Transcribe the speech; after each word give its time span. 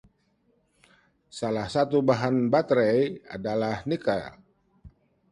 Salah 1.39 1.67
satu 1.75 1.97
bahan 2.09 2.35
baterai 2.53 3.01
adalah 3.35 3.75
nikel. 3.89 4.21